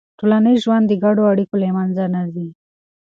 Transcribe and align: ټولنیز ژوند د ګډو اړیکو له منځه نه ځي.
ټولنیز 0.19 0.57
ژوند 0.65 0.85
د 0.87 0.93
ګډو 1.03 1.23
اړیکو 1.31 1.55
له 1.63 1.69
منځه 1.77 2.03
نه 2.13 2.21
ځي. 2.33 2.47